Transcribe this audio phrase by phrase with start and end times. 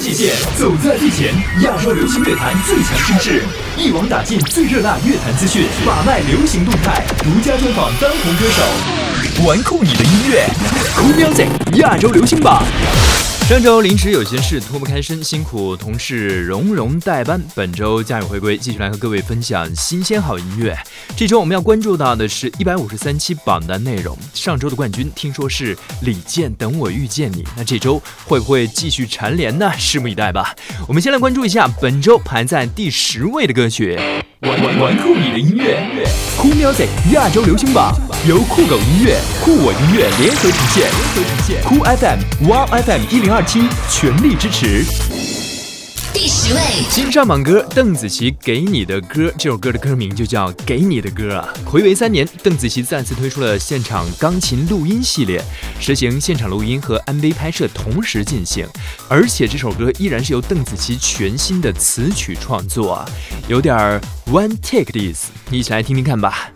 [0.00, 3.44] 界线，走在最前，亚洲流行乐坛最强声势，
[3.76, 8.62] 一网打尽最热辣乐坛资讯，把脉流行动态，独家专访当红歌手，
[9.46, 10.46] 玩酷你的音乐
[10.94, 11.48] ，Cool Music
[11.78, 12.62] 亚洲流行榜。
[13.48, 17.40] 上周临时有些事脱不开身，辛苦同事蓉蓉代班。
[17.54, 20.76] 本周加油回归，继续来和各位分享新鲜好音乐。
[21.16, 24.16] 这周我们要关注到的是一百五十三期榜单内容。
[24.34, 27.42] 上周的冠军听说是李健，《等我遇见你》。
[27.56, 29.72] 那这周会不会继续蝉联呢？
[29.78, 30.54] 拭目以待吧。
[30.86, 33.98] 我们先来关注一下本周排在第十位的歌曲。
[34.42, 35.82] 玩玩玩酷你的音乐
[36.54, 37.94] Music 亚洲流行榜
[38.28, 44.84] 由酷狗音乐、酷我音乐联合呈现，联合呈现酷 FM、Wow FM 一零二七全力支持。
[46.12, 51.48] 第十位，新上榜歌邓紫棋《给你的歌》，这首歌的歌名就叫《给你的歌》啊。
[51.64, 55.42] 回违三年，邓紫棋再次推出了现场钢琴录音系列，
[55.78, 58.66] 实行现场录音和 MV 拍摄同时进行，
[59.08, 63.08] 而且这首歌依然是由邓紫棋全新的词曲创作啊，
[63.50, 63.76] 有点
[64.26, 66.52] one take 的意思，一起来听听看吧。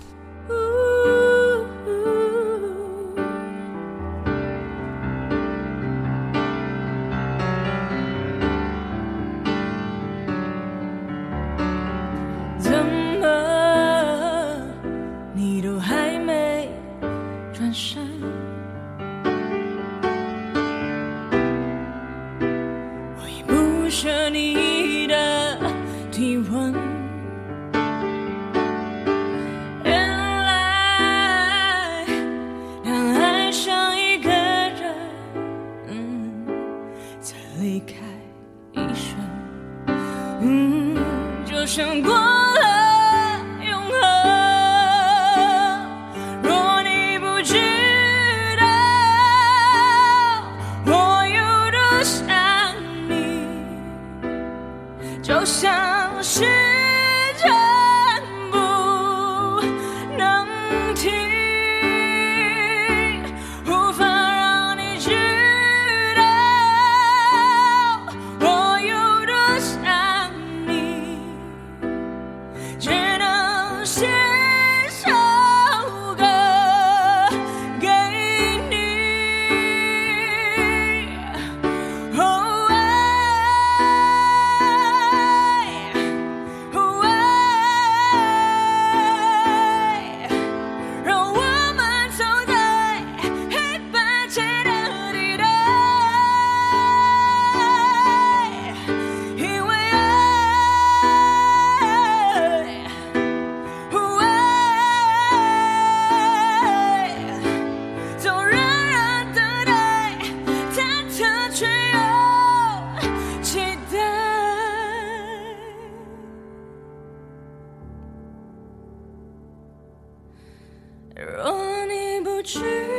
[122.45, 122.94] 去。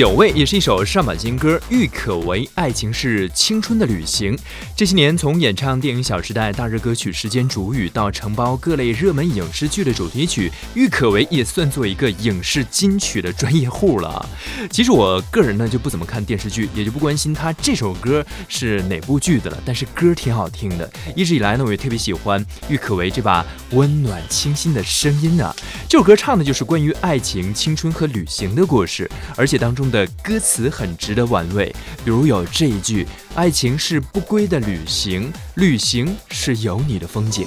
[0.00, 4.34] 九位也是一首上榜新歌，郁可唯《爱情是青春的旅行》。
[4.80, 14.26] 这些年，从演唱电影《小时代》大热歌曲《时间煮雨》到承包各类热门影视剧的主题曲，郁可唯也算作一个影视金曲的专业户了。
[14.70, 19.62] 其实我个人呢就不怎么看电视剧，也就不关心他这首歌是哪部剧的了。
[19.66, 25.54] 但是歌挺好听的，一直以来呢我也特别喜欢郁可唯这把温暖清新的声音啊。
[25.90, 29.06] 这首歌唱的就是关于爱情、青春和旅行的故事，
[29.36, 31.66] 而且当中的歌词很值得玩味，
[32.02, 33.06] 比如有这一句
[33.36, 37.46] ：“爱情是不归的旅行，旅行是有你的风景。”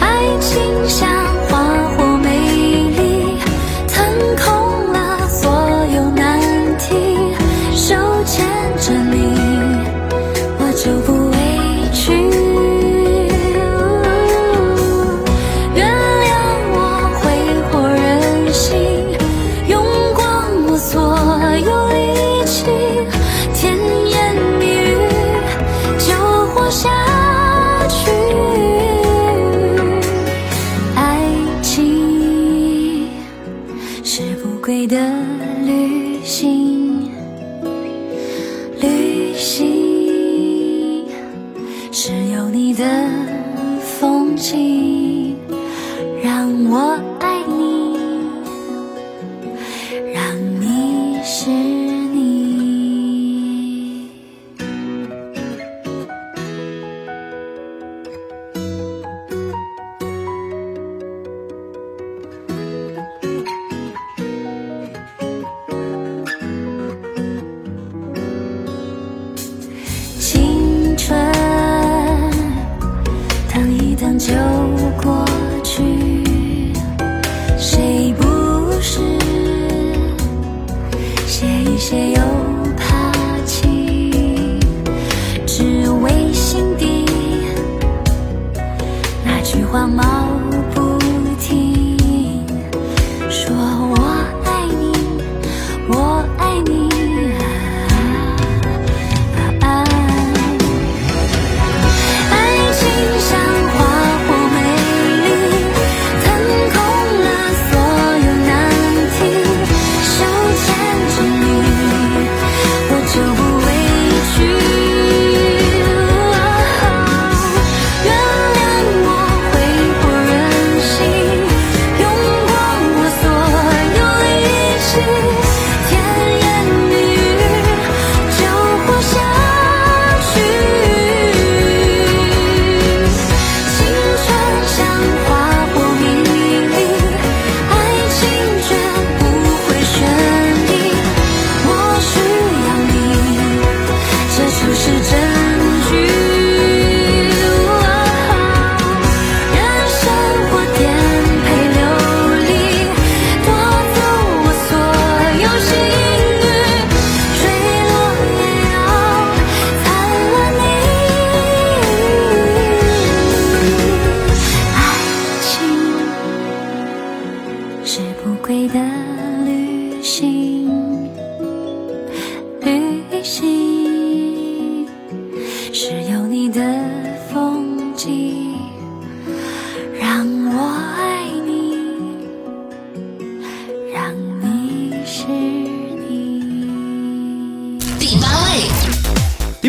[0.00, 1.08] 爱情像
[35.68, 37.10] 旅行，
[38.80, 41.04] 旅行
[41.92, 42.84] 是有你的
[43.78, 45.36] 风景，
[46.24, 46.98] 让我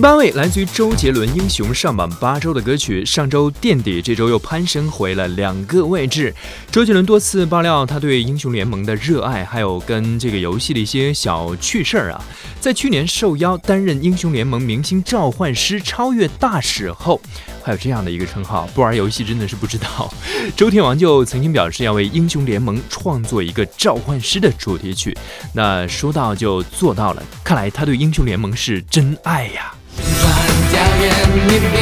[0.10, 6.34] 八位来自于周杰伦《英雄》上榜八周的歌曲，上周垫底，这周又攀升回了两个位置。
[6.72, 12.26] 周杰伦多次爆料他对英雄联盟的热爱，还有跟这个游戏的一些小趣事儿啊。
[12.60, 17.22] 在去年受邀担任英雄联盟明星召唤师超越大使后，
[17.62, 20.12] 还有这样的一个称号，不玩游戏真的是不知道。
[20.58, 25.16] 周天王就曾经表示要为英雄联盟创作一个召唤师的主题曲，
[25.54, 29.72] 那说到就做到了，看来他对英雄联盟是真爱呀。
[30.19, 30.24] 转
[30.72, 31.04] 掉眼，
[31.48, 31.75] 你闭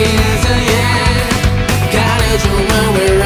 [0.43, 0.71] 着眼，
[1.91, 3.16] 看得出门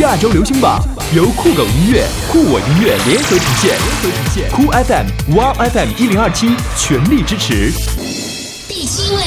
[0.00, 0.82] 亚洲流行榜
[1.14, 3.46] 由酷狗音乐、酷我音乐联合呈
[4.34, 7.70] 现，酷 FM、Wow FM 一零二七全力支持。
[8.68, 9.22] 第七位，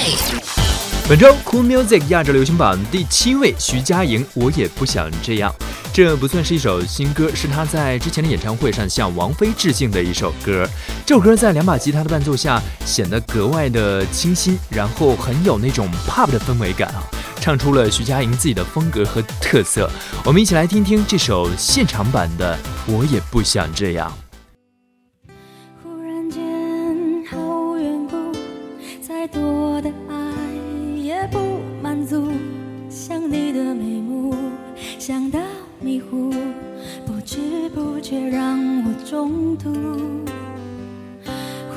[1.08, 5.54] 本周酷 music 亚洲流行榜第七位，徐佳莹，我也不想这样。
[5.94, 10.68] 这不算是一首新歌，是她在之前的演唱会上向王菲致敬的一首歌。
[11.06, 17.02] 这首歌在两把吉他的伴奏下，显得格外的清新，然后很有那种 pop 的氛围感啊。
[17.46, 19.88] 唱出了徐佳莹自己的风格和特色。
[20.26, 22.58] 我们一起来听听这首现场版的
[22.92, 24.12] 《我也不想这样》。
[25.84, 26.44] 忽然间
[27.30, 28.16] 毫无缘故，
[29.00, 30.16] 再多的爱
[31.00, 31.38] 也不
[31.84, 32.32] 满足。
[32.90, 34.36] 想你的眉目，
[34.98, 35.40] 想到
[35.80, 36.34] 迷糊，
[37.06, 39.72] 不知不觉让我中毒。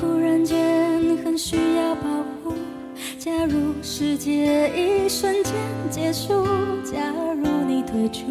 [0.01, 2.28] 忽然间很需要保护。
[3.29, 5.53] 假如世界一瞬间
[5.91, 6.43] 结束，
[6.83, 6.97] 假
[7.37, 8.25] 如你退出，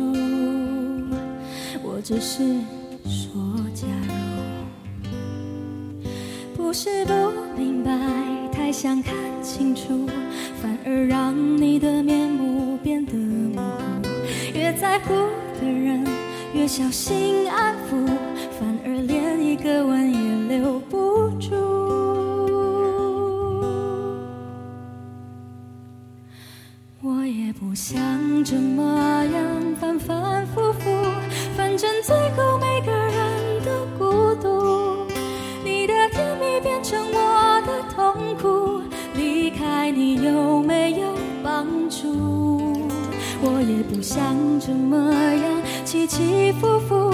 [1.84, 2.42] 我只是
[3.04, 3.40] 说
[3.72, 4.12] 假如。
[6.56, 7.12] 不是不
[7.56, 7.96] 明白，
[8.50, 10.04] 太想看清楚，
[10.60, 14.08] 反而让你的面目变得模糊。
[14.52, 15.14] 越在乎
[15.60, 16.04] 的人，
[16.52, 18.04] 越小心安抚，
[18.58, 21.07] 反而连一个吻也留不
[27.60, 27.98] 不想
[28.44, 30.90] 这么样反反复复，
[31.56, 35.04] 反正最后每个人都孤独。
[35.64, 38.80] 你的甜蜜变成我的痛苦，
[39.16, 41.12] 离开你有没有
[41.42, 42.86] 帮助？
[43.42, 47.10] 我也不想这么样起起伏伏，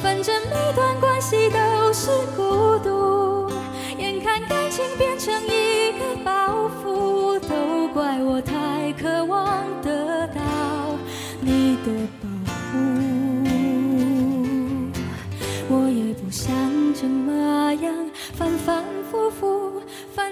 [0.00, 3.50] 反正每段关系都是孤独。
[3.98, 5.57] 眼看感情变成一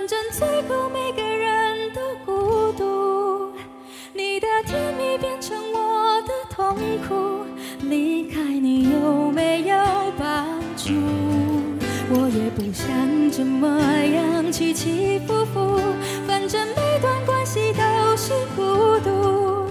[0.07, 3.51] 反正最后每个人都孤独。
[4.13, 7.45] 你的甜蜜变成我的痛苦，
[7.81, 9.77] 离开你有没有
[10.17, 10.47] 帮
[10.77, 10.93] 助？
[12.09, 12.89] 我也不想
[13.33, 15.81] 这么样起起伏伏，
[16.25, 19.67] 反正每段关系都是孤独。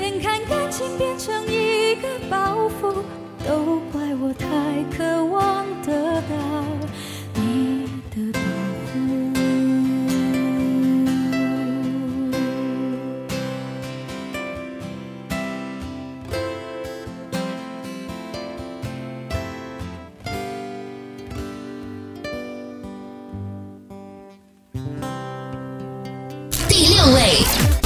[0.00, 2.92] 眼看感情变成一个包袱，
[3.46, 6.34] 都怪我太渴望得到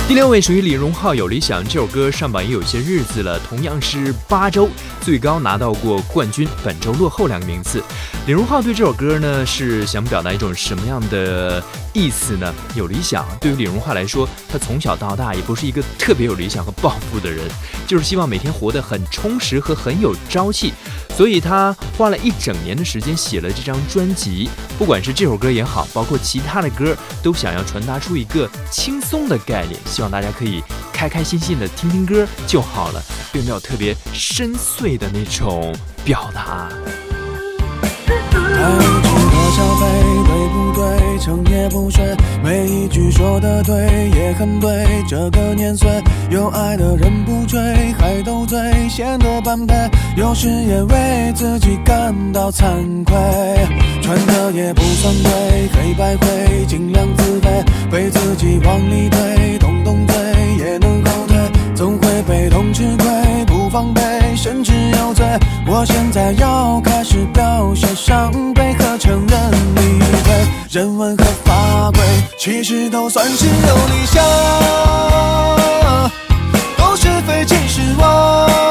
[0.06, 4.68] 第六位，属于李荣浩，《有理想》这首歌上榜也有些日子了，同样是八周，
[5.00, 7.80] 最高拿到过冠军，本周落后两个名次。
[8.26, 12.52] 李荣浩对这首歌呢是想表达一种什么样的意思呢？
[12.74, 17.48] 有理想，对于李荣浩来说，他从小到大也不是一个特别有理想和抱负的人，
[17.86, 20.74] 就是希望每天活得很充实和很有朝气，
[21.16, 24.48] 所以他花了一整年的时间写了这张专辑。
[24.78, 30.62] 不管是这首歌也好，包括其他的歌，都想要传达出一个轻松的概念，希望大家可以
[30.92, 33.02] 开开心心的听听歌就好了，
[33.32, 35.74] 并没有特别深邃的那种
[36.04, 36.70] 表达。
[40.80, 41.18] 对？
[41.18, 42.02] 成也不睡，
[42.42, 43.74] 每一句说的对
[44.14, 44.86] 也很对。
[45.06, 45.90] 这个年岁，
[46.30, 47.60] 有爱的人不追，
[47.98, 48.58] 还斗嘴，
[48.88, 49.74] 显得般配。
[50.16, 52.64] 有时也为自己感到惭
[53.04, 53.14] 愧，
[54.00, 60.16] 穿的也不算贵，黑白灰，尽量自卑，被自己往里推，动动嘴
[60.58, 61.36] 也能后退，
[61.74, 64.00] 总会被动吃亏，不防备，
[64.34, 65.26] 甚至有罪。
[65.66, 68.59] 我现在要开始表现伤悲，
[70.72, 72.00] 人文和法规，
[72.38, 74.24] 其实都算是有理想，
[76.78, 78.69] 都是非其实我，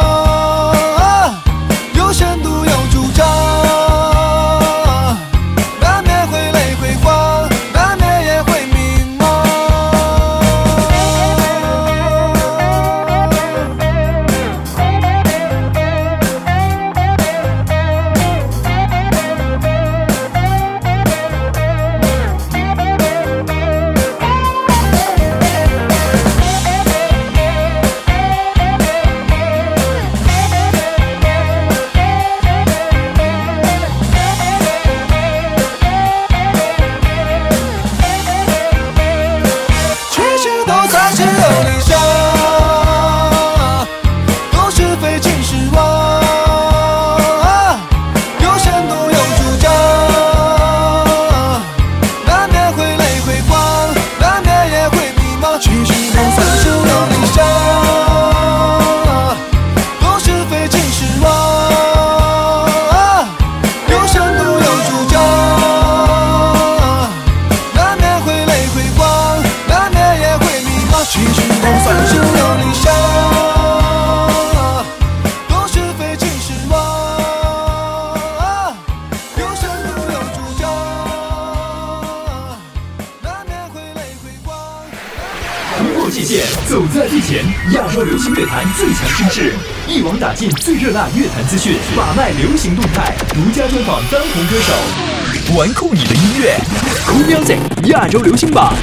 [90.89, 96.57] 热辣乐坛资讯，把脉流行动态，独家专访当红歌手，玩酷你的音乐
[97.05, 98.73] ，Cool Music 亚洲流行榜。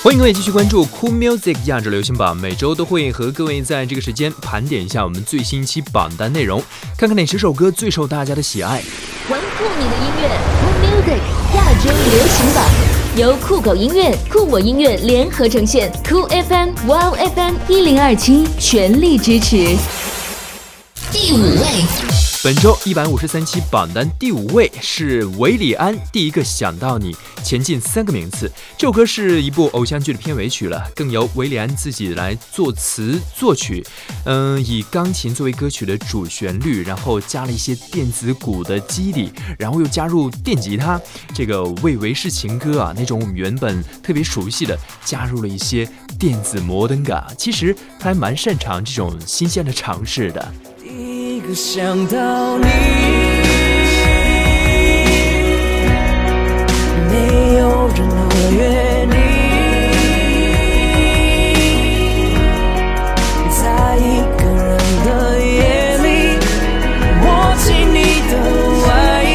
[0.00, 6.62] 欢迎各位继续关注酷 Music 亚洲流行榜，每周都会和各位在这个时间盘点一下我们最新一期榜单内容，
[6.96, 8.80] 看看哪十首歌最受大家的喜爱。
[9.28, 10.28] 玩酷你的音乐
[10.60, 11.18] 酷 Music
[11.56, 12.64] 亚洲流行榜，
[13.18, 19.76] 由酷狗音乐、酷我音乐联合呈现，酷 FM、Wow FM 一零二七全力支持。
[21.10, 22.07] 第五位，
[22.44, 28.48] 本周一百五十三期榜单第五位是韦礼安，第一个想到你，前进三个名次。
[28.76, 33.84] 这首歌是一部偶像剧的片尾曲了，更由韦礼安自己来作词作曲。
[34.24, 41.00] 嗯，以钢琴作为歌曲的主旋律，然后加了一些电子鼓的基底，然后又加入电吉他，
[41.34, 47.26] 这个为韦氏情歌啊那种我们原本特别熟悉的，加入了一些电子摩登感。
[47.36, 50.52] 其实他还蛮擅长这种新鲜的尝试的。
[51.54, 52.66] 想到你，
[57.10, 58.16] 没有任何
[58.52, 59.16] 约定，
[63.50, 63.60] 在
[63.96, 65.08] 一个人的
[65.40, 65.58] 夜
[66.04, 66.06] 里，
[67.24, 67.26] 握
[67.64, 67.96] 紧你
[68.30, 68.32] 的
[68.86, 68.88] 外
[69.24, 69.26] 衣，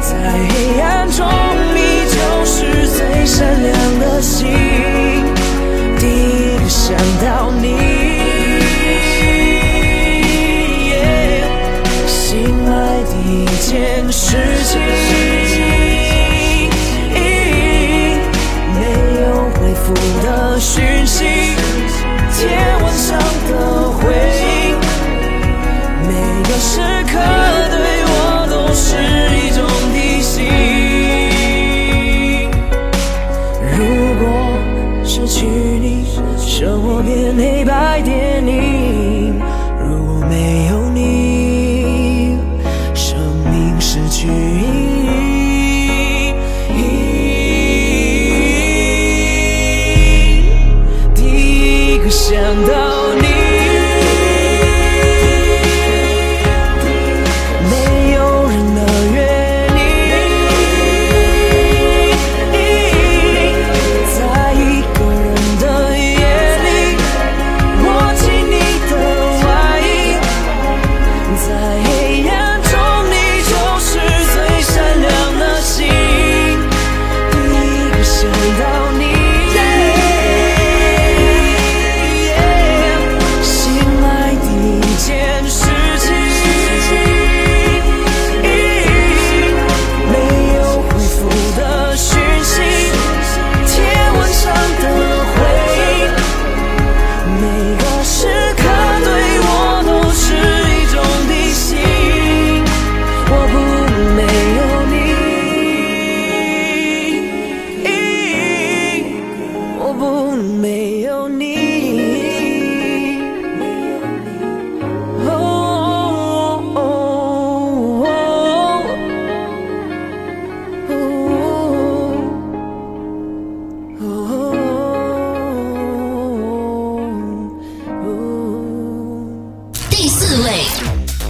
[0.00, 0.08] 在
[0.48, 1.18] 黑暗中，
[1.74, 4.38] 你就是最闪亮的星。
[5.98, 7.50] 第一个想到
[26.60, 27.12] 时刻
[27.70, 28.86] 对我都是
[29.34, 30.44] 一种提醒。
[33.78, 33.78] 如
[34.20, 34.22] 果
[35.02, 36.04] 失去你，
[36.38, 37.59] 生活变黑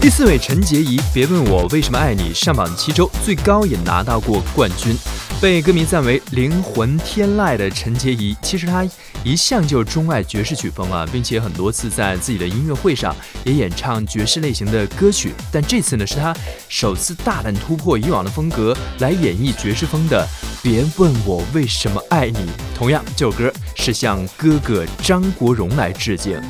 [0.00, 4.96] 第四位陈洁仪，别问我为什么爱你，上榜七周，最高也拿到过冠军，
[5.42, 8.82] 被歌迷赞为灵魂天籁的陈洁仪，其实她
[9.22, 16.34] 一向就钟爱爵士曲风啊，并且很多次在自己的音乐会上也演唱爵士类型的歌曲，但这次呢是她
[16.70, 20.26] 首次大胆突破以往的风格来演绎爵士风的
[20.62, 22.38] 《别问我为什么爱你》。
[22.74, 26.40] 同样，这首歌是向哥哥张国荣来致敬。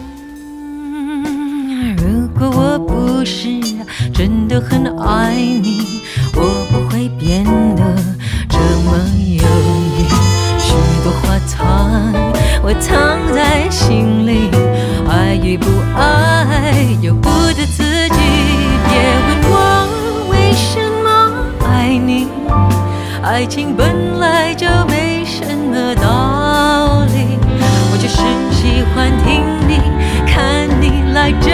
[1.96, 3.48] 如果我不是
[4.12, 6.02] 真的很爱你，
[6.34, 7.44] 我不会变
[7.76, 7.82] 得
[8.48, 9.44] 这么犹
[9.96, 10.04] 豫。
[10.58, 12.12] 许多话藏，
[12.62, 14.50] 我藏在心里，
[15.08, 18.20] 爱与不爱由不得自己。
[18.88, 19.54] 别问我
[20.30, 21.08] 为什么
[21.66, 22.28] 爱你，
[23.22, 27.38] 爱情本来就没什么道理，
[27.92, 28.16] 我就是
[28.50, 29.80] 喜欢听你，
[30.26, 31.50] 看你来着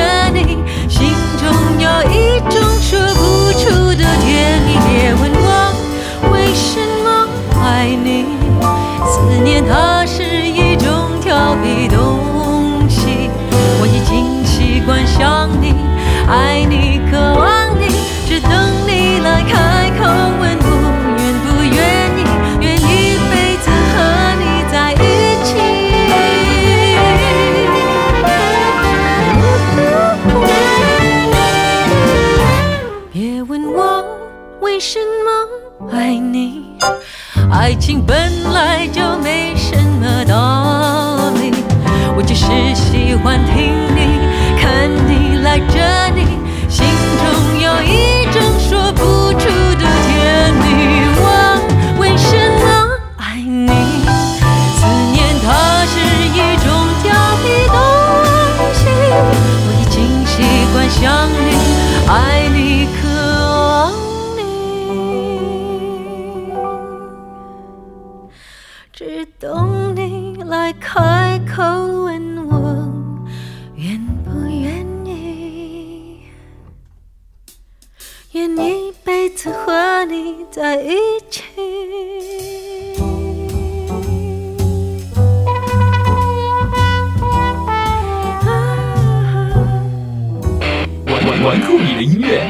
[69.39, 72.93] 等你来开口问我
[73.77, 76.21] 愿不愿意，
[78.33, 80.97] 愿一辈子和你在一
[81.31, 81.43] 起。
[91.07, 92.43] 玩玩酷你的音乐，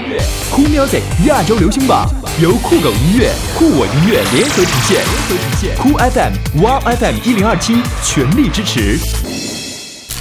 [0.53, 5.75] 酷 music 亚洲流行榜由酷狗音乐、酷我音乐联合呈现，联合呈现。
[5.79, 8.99] 酷 FM、Wow FM 一零二七全力支持。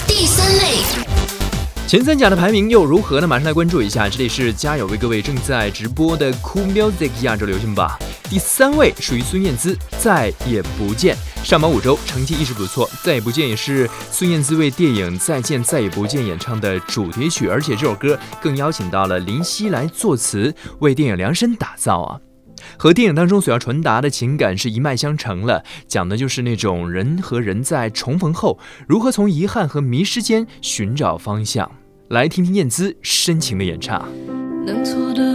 [0.08, 0.78] 第三类，
[1.86, 3.26] 前三甲的排名又如何呢？
[3.26, 7.90] 马上来关注一下，这里是家友为各位正在直播的酷 music 亚洲流行榜。
[8.28, 11.14] 第三位属于孙燕姿，《再也不见》
[11.48, 12.88] 上榜五周，成绩一直不错。
[13.04, 22.20] 《再也不见》也是孙燕姿为电影《再见再也不见》演唱的主题曲，而且这首歌更邀请到了林夕来作词，为电影量身打造啊。
[22.76, 28.58] 和电影当中所要传达的情感是一脉相承了，讲的就是那种人和人在重逢后，
[28.88, 31.70] 如何从遗憾和迷失间寻找方向。
[32.08, 34.08] 来听听燕姿深情的演唱。
[34.66, 35.25] 能错的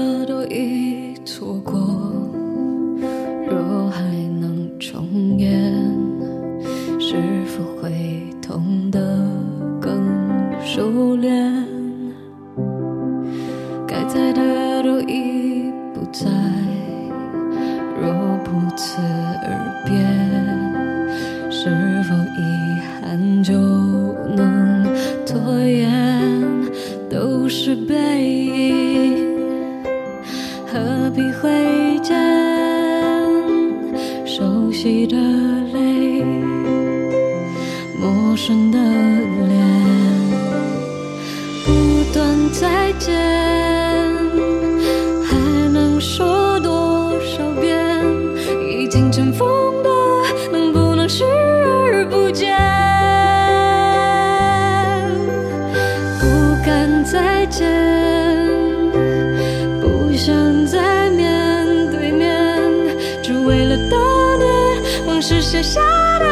[65.31, 65.79] 是写下
[66.19, 66.30] 的。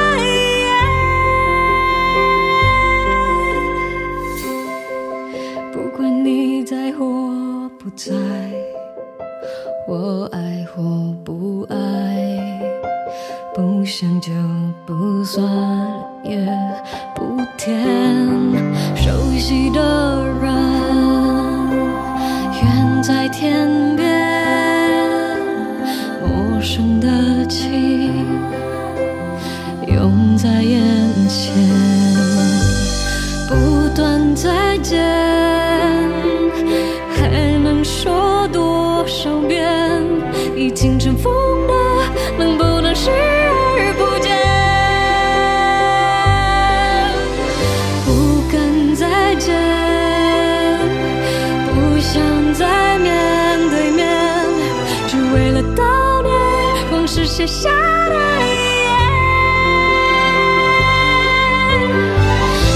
[57.40, 57.70] 写下
[58.10, 58.50] 的遗
[58.84, 58.92] 言。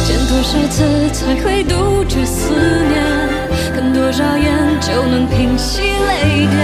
[0.06, 2.95] 见多少次才会杜绝思念？
[3.76, 6.56] 看多少眼就能平息泪点？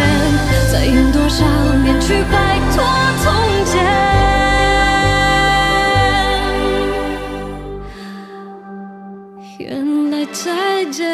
[0.71, 1.43] 再用多少
[1.83, 2.81] 年去摆脱
[3.21, 3.33] 从
[3.65, 3.83] 前？
[9.57, 11.05] 原来再见。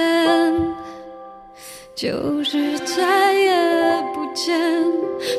[1.95, 3.55] 就是再也
[4.13, 4.53] 不见，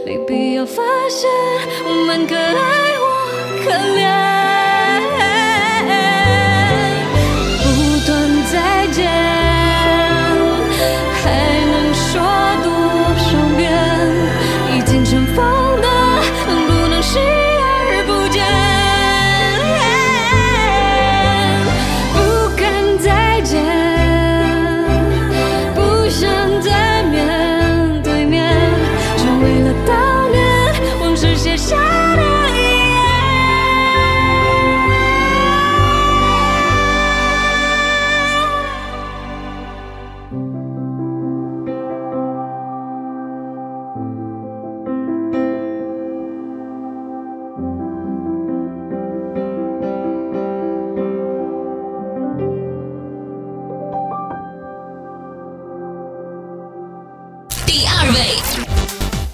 [0.05, 1.29] 没必要发现
[1.85, 4.46] 我们可爱或可怜。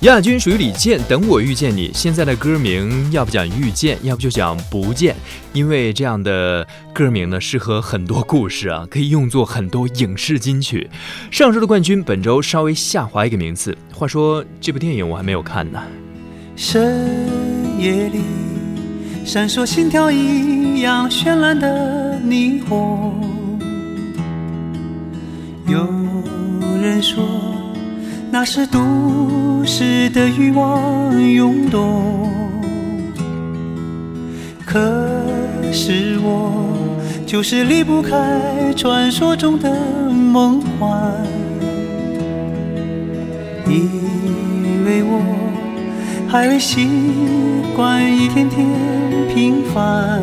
[0.03, 1.89] 亚军属于李健，《等我遇见你》。
[1.97, 5.15] 现在的歌名要不讲遇见，要不就讲不见，
[5.53, 10.91] 因为这样的歌名呢，适合很多故事啊，可以用作很多影视金曲。
[11.31, 13.79] 上周的冠军，本周稍微下滑一个名次。
[13.95, 15.81] 话说这部电影我还没有看呢。
[16.57, 17.29] 深
[17.79, 18.23] 夜里
[19.25, 23.23] 闪烁心跳一样绚烂的霓虹，
[25.69, 25.79] 有
[26.83, 27.25] 人说
[28.35, 32.31] 那是都市的欲望涌动，
[34.65, 34.81] 可
[35.71, 36.51] 是我
[37.27, 39.71] 就是离不开传说中的
[40.11, 41.13] 梦幻，
[43.67, 45.21] 因为我。
[46.27, 46.89] 还未习
[47.77, 48.67] 惯一天天
[49.35, 50.23] 平凡。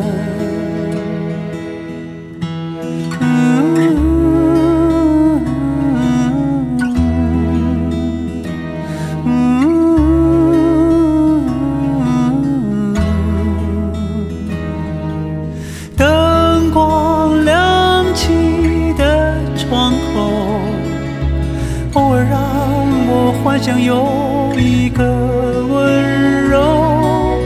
[23.62, 27.38] 想有一个温柔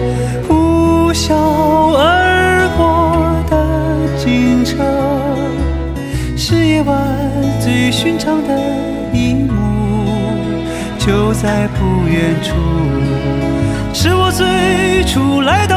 [0.48, 1.34] 呼啸
[1.98, 3.58] 而过的
[4.18, 4.78] 警车，
[6.38, 6.96] 是夜晚
[7.60, 8.58] 最寻常的
[9.12, 9.54] 一幕，
[11.00, 12.54] 就在不远处，
[13.94, 15.73] 是我最初来到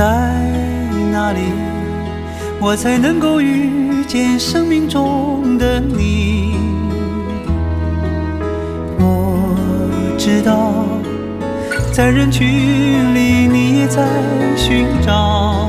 [0.00, 0.06] 在
[1.12, 1.40] 哪里，
[2.58, 6.54] 我才能够遇见生命中的你？
[8.98, 9.54] 我
[10.16, 10.86] 知道，
[11.92, 12.48] 在人群
[13.14, 14.08] 里，你也在
[14.56, 15.59] 寻找。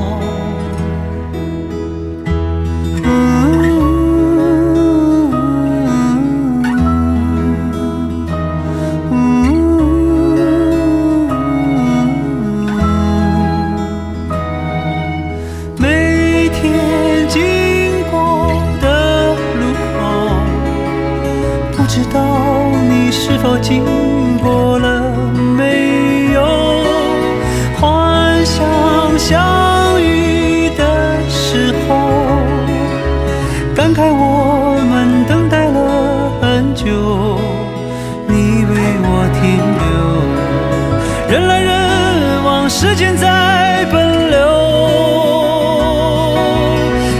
[42.82, 44.38] 时间在奔流。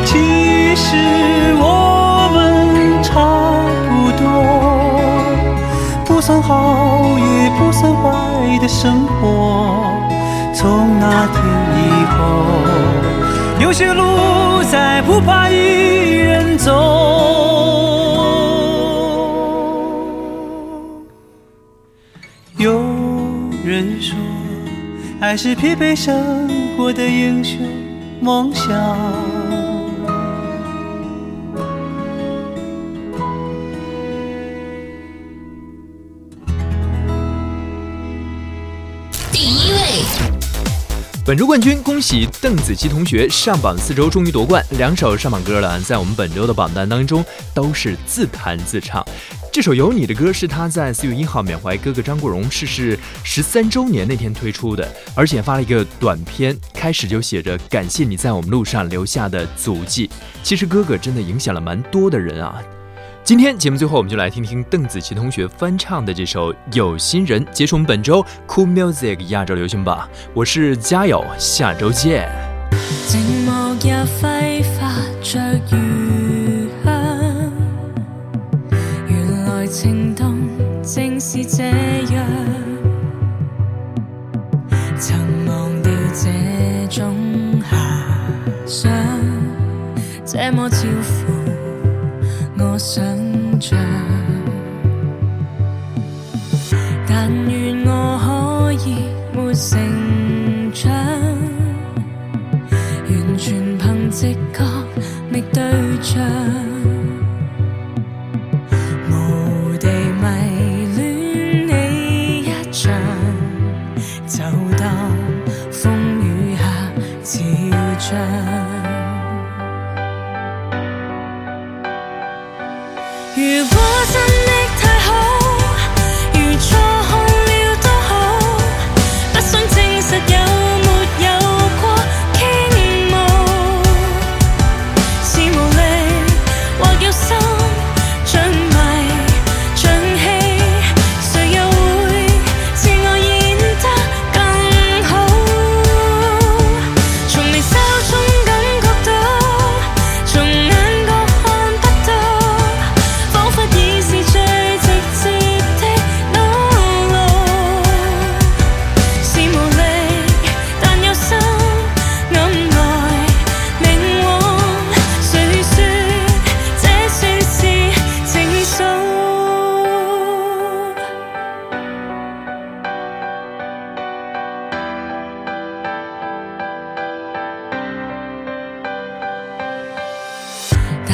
[0.05, 0.97] 其实
[1.57, 3.13] 我们差
[3.89, 4.25] 不多，
[6.05, 9.87] 不算好也不算坏的生活。
[10.53, 11.41] 从那天
[11.79, 12.19] 以后，
[13.61, 17.02] 有些路再不怕一人走。
[25.33, 27.57] 爱是疲惫生活的英雄
[28.21, 28.67] 梦想。
[39.33, 40.05] 第一位，
[41.25, 49.03] 本周冠军，恭喜邓紫棋同学上榜四周终于夺冠，两首上榜歌了，在我们本周的榜单当中都是自弹自唱。
[49.53, 60.09] 这首《有你》的歌是他在四月一号缅怀哥哥张国荣逝世十三周年那天推出的，而且发了一个短片，开始就写着“感谢你在我们路上留下的足迹”。
[60.43, 62.63] 其实哥哥真的影响了蛮多的人啊。
[63.23, 70.09] 今天节目最后，我们就来听听邓紫棋同学翻唱的这首《有心人》，结束我们本周 Cool Music 亚洲流行榜。
[70.33, 72.27] 我是嘉友，下周见。
[73.07, 75.39] 寂寞也挥发着
[88.73, 88.91] 想，
[90.25, 91.31] 这么超乎
[92.59, 93.05] 我想
[93.61, 93.79] 象。
[97.07, 100.91] 但愿我可以没成长。
[103.11, 104.65] 完全凭直觉
[105.31, 105.63] 觅对
[106.01, 106.23] 象，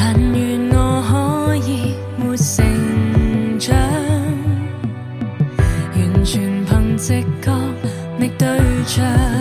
[0.01, 3.77] 但愿我可以没成长
[5.93, 7.51] 完全凭直觉
[8.17, 8.47] 觅对
[8.85, 9.38] 象。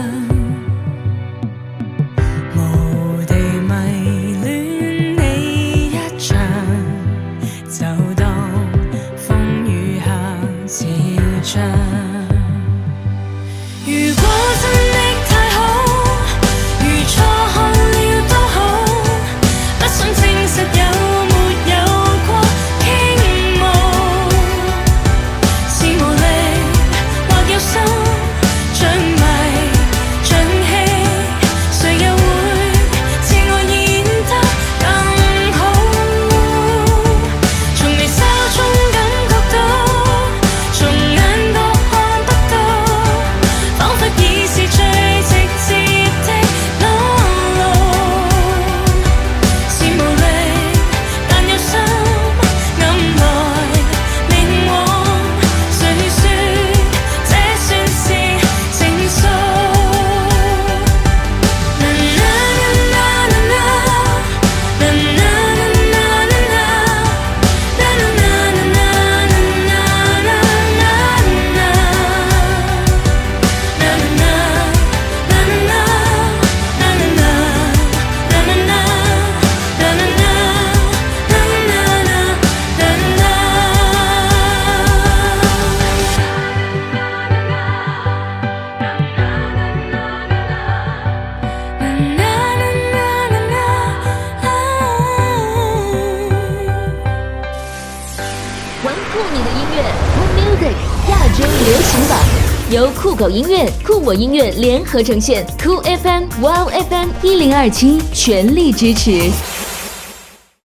[103.39, 105.47] 音乐酷我音乐联合呈现。
[105.63, 109.31] 酷 fmwow fm 一零二七全力支持。